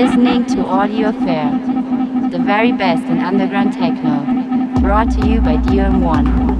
[0.00, 1.50] listening to Audio Affair,
[2.30, 4.24] the very best in underground techno,
[4.80, 6.59] brought to you by DOM1.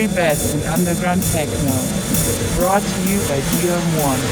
[0.00, 1.76] Very best in underground techno.
[2.56, 4.29] Brought to you by DOM1.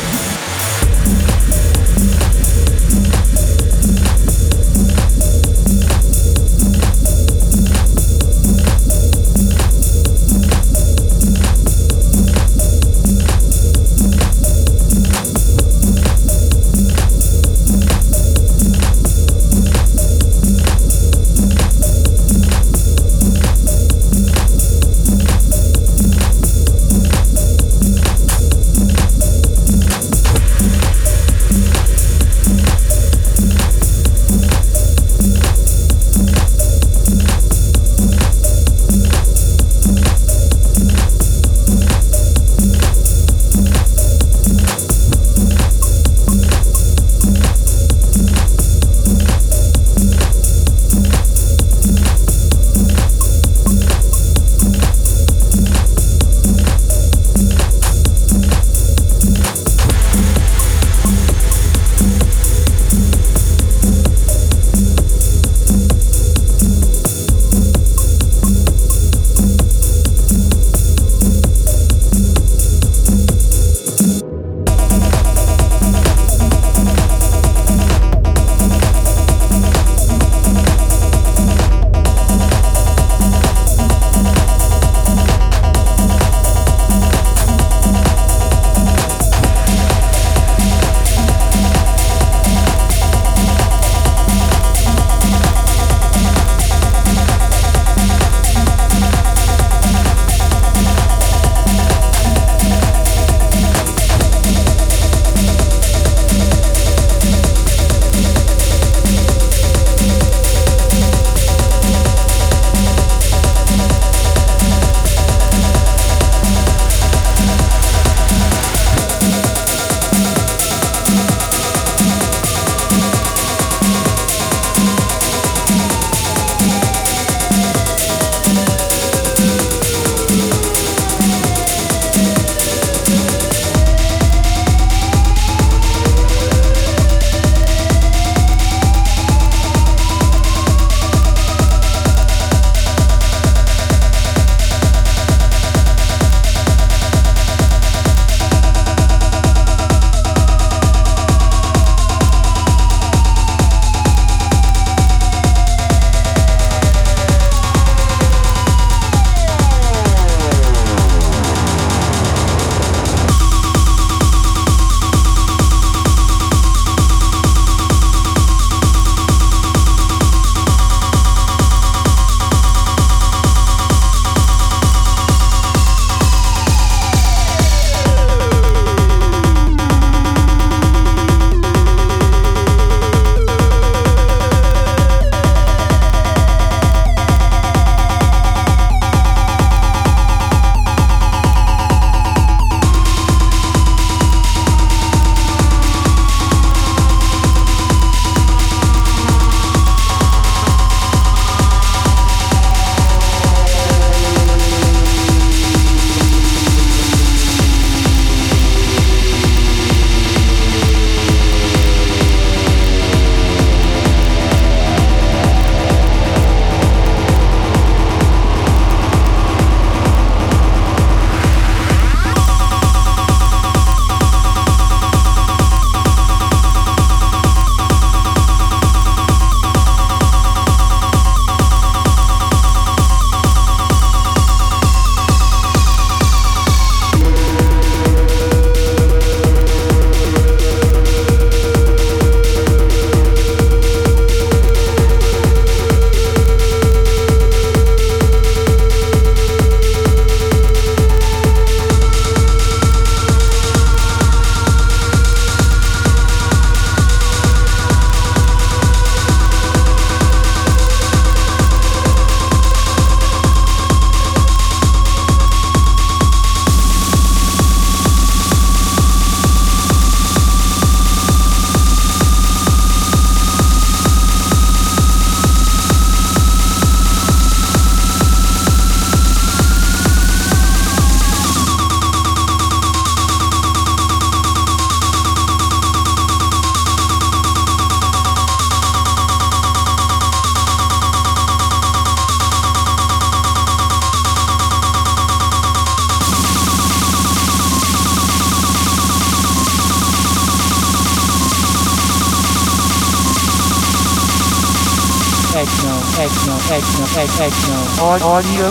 [307.26, 308.70] Techno, audio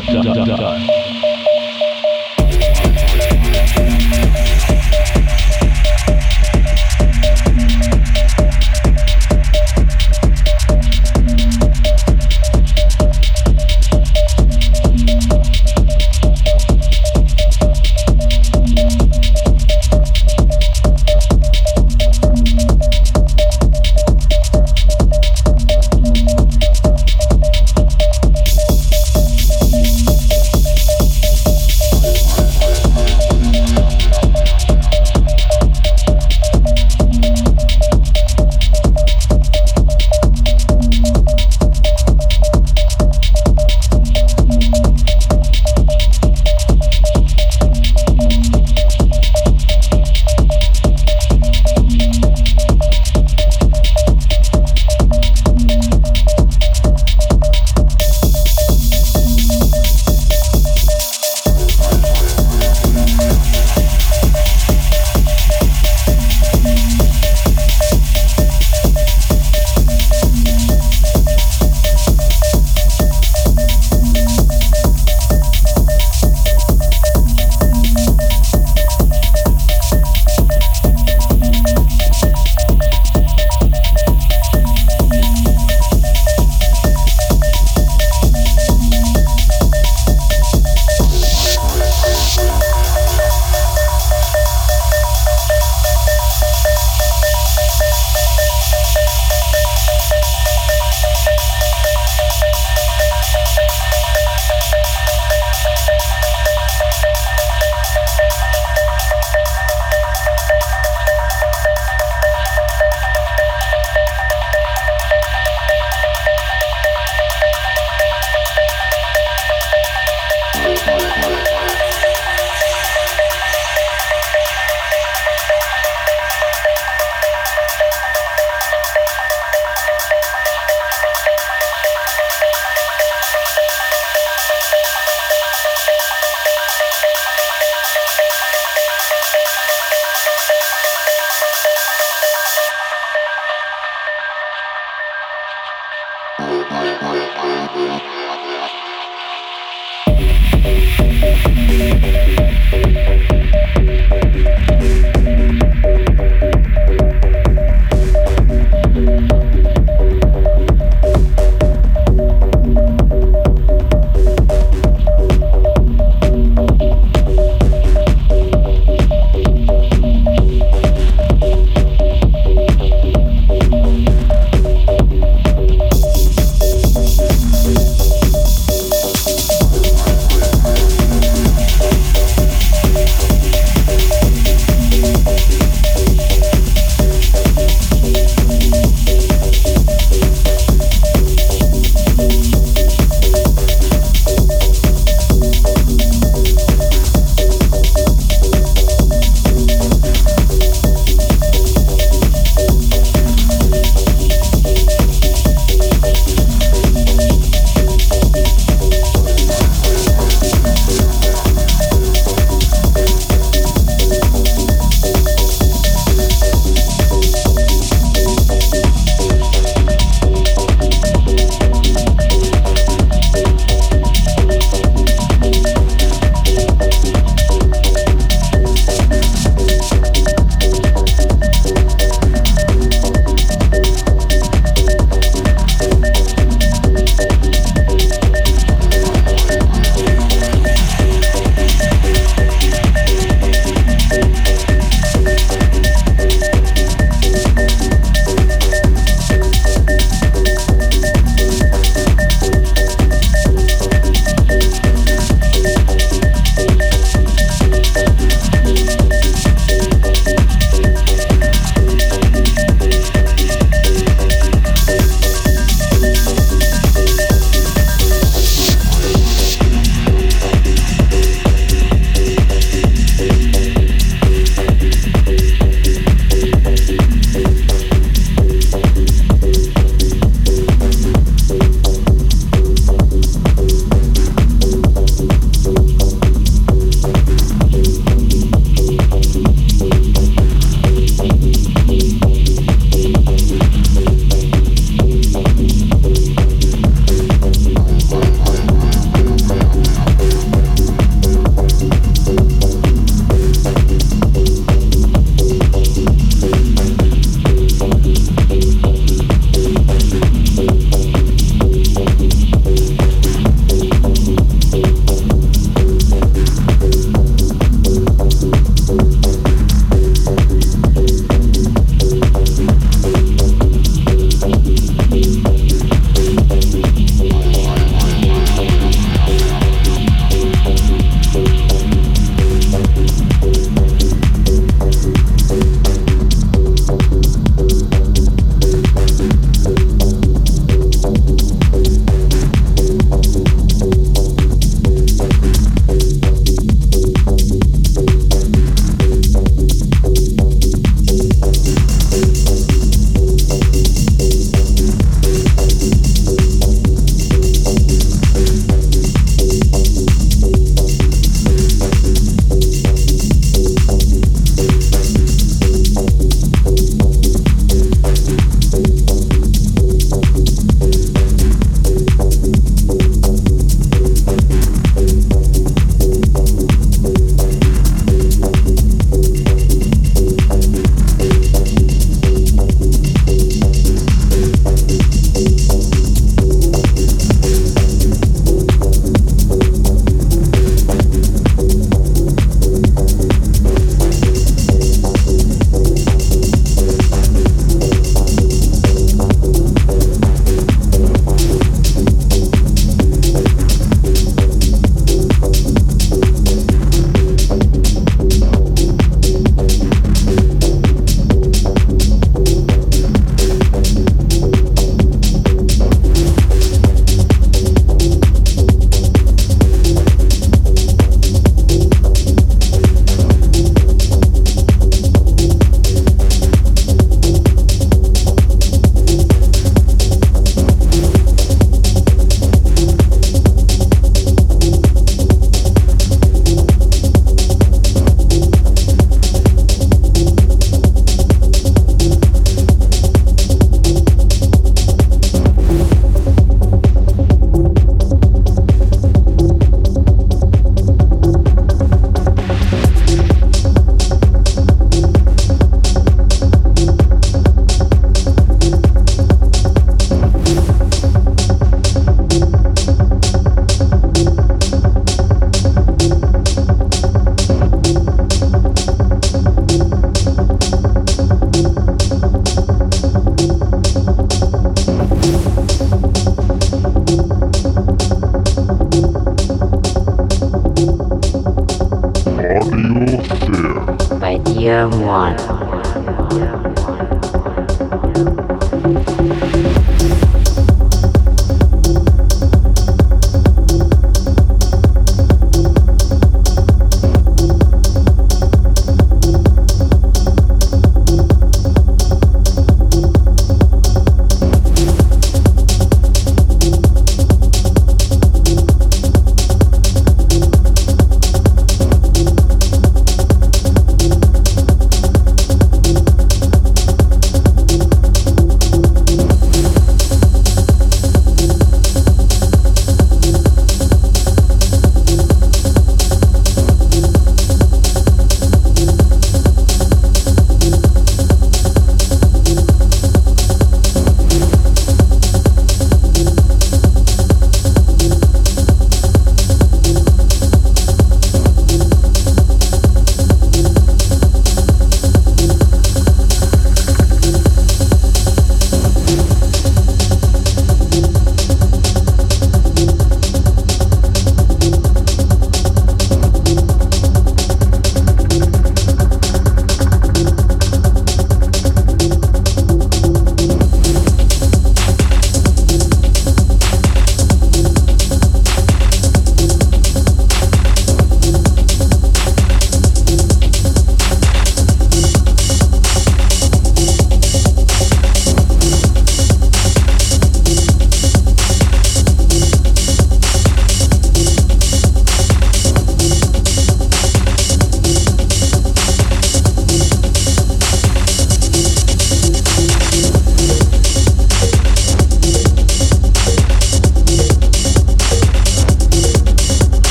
[0.00, 1.11] test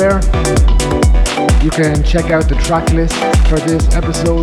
[0.00, 0.20] there.
[1.62, 3.14] You can check out the track list
[3.50, 4.39] for this episode